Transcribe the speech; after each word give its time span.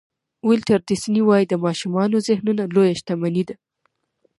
ولټر 0.47 0.79
ډیسني 0.89 1.21
وایي 1.25 1.45
د 1.49 1.53
ماشومانو 1.65 2.23
ذهنونه 2.27 2.63
لویه 2.73 2.97
شتمني 2.99 3.43
ده. 3.47 3.55